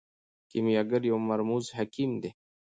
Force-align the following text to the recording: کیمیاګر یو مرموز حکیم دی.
کیمیاګر 0.49 1.01
یو 1.11 1.17
مرموز 1.29 1.65
حکیم 1.77 2.11
دی. 2.21 2.29